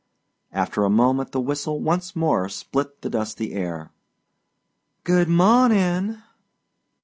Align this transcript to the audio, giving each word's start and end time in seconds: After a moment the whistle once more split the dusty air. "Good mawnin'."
After 0.51 0.83
a 0.83 0.89
moment 0.89 1.31
the 1.31 1.39
whistle 1.39 1.79
once 1.79 2.15
more 2.15 2.49
split 2.49 3.03
the 3.03 3.09
dusty 3.11 3.53
air. 3.53 3.91
"Good 5.03 5.27
mawnin'." 5.29 6.23